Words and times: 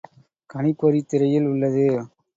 கணிப்பொறித் 0.49 1.07
திரையில் 1.07 1.45
உள்ளது. 1.45 1.85